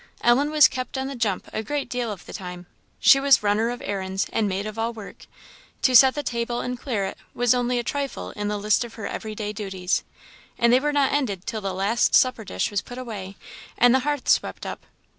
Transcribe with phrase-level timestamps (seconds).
[0.21, 2.65] Ellen was kept on the jump a great deal of the time:
[2.99, 5.27] she was runner of errands and maid of all work
[5.83, 8.95] to set the table and clear it was only a trifle in the list of
[8.95, 10.03] her every day duties
[10.57, 13.35] and they were not ended till the last supper dish was put away
[13.77, 14.87] and the hearth swept up.